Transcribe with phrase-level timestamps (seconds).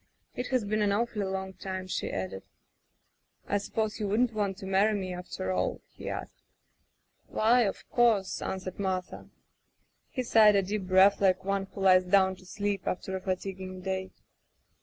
[0.35, 2.41] "It has been an awfully long time,*' she added.
[3.47, 6.41] "I suppose you wouldn't want to marry me— rafter all?" he asked.
[7.27, 9.29] "Why, of course," answered Martha.
[10.09, 13.81] He sighed a deep breath like one who lies down to sleep after a fatiguing
[13.81, 14.09] day.